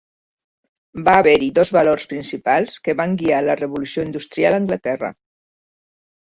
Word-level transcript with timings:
Va 1.09 1.13
haver-hi 1.17 1.49
dos 1.57 1.69
valors 1.75 2.09
principals 2.13 2.79
que 2.87 2.95
van 3.03 3.13
guiar 3.21 3.43
la 3.49 3.57
Revolució 3.61 4.07
Industrial 4.09 4.59
a 4.59 4.63
Anglaterra. 4.65 5.13